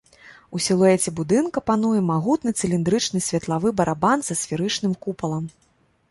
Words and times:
У 0.59 0.59
сілуэце 0.67 1.09
будынка 1.17 1.61
пануе 1.67 1.99
магутны 2.11 2.53
цыліндрычны 2.63 3.21
светлавы 3.27 3.73
барабан 3.81 4.25
са 4.29 4.39
сферычным 4.41 4.93
купалам. 5.05 5.45